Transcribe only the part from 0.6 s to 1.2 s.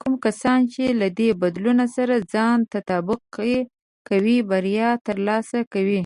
چې له